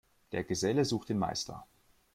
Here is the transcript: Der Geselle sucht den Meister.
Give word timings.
Der 0.31 0.43
Geselle 0.43 0.83
sucht 0.83 1.09
den 1.09 1.19
Meister. 1.19 1.67